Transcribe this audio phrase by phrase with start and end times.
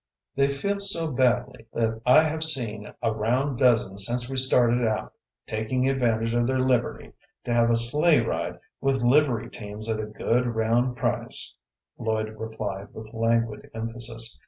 [0.35, 5.13] "They feel so badly that I have seen a round dozen since we started out
[5.45, 10.07] taking advantage of their liberty to have a sleigh ride with livery teams at a
[10.07, 11.53] good round price,"
[11.99, 14.39] Lloyd replied, with languid emphasis.